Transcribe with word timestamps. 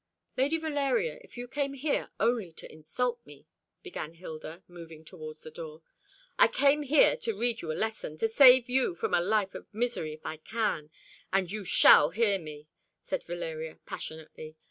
"Lady 0.35 0.57
Valeria, 0.57 1.19
if 1.21 1.37
you 1.37 1.47
came 1.47 1.75
here 1.75 2.09
only 2.19 2.51
to 2.51 2.71
insult 2.73 3.23
me" 3.23 3.45
began 3.83 4.15
Hilda, 4.15 4.63
moving 4.67 5.05
towards 5.05 5.43
the 5.43 5.51
door. 5.51 5.83
"I 6.39 6.47
came 6.47 6.81
here 6.81 7.15
to 7.17 7.37
read 7.37 7.61
you 7.61 7.71
a 7.71 7.75
lesson, 7.77 8.17
to 8.17 8.27
save 8.27 8.67
you 8.67 8.95
from 8.95 9.13
a 9.13 9.21
life 9.21 9.53
of 9.53 9.71
misery 9.71 10.13
if 10.13 10.25
I 10.25 10.37
can; 10.37 10.89
and 11.31 11.51
you 11.51 11.63
shall 11.63 12.09
hear 12.09 12.39
me," 12.39 12.67
said 13.03 13.23
Valeria 13.25 13.77
passionately. 13.85 14.55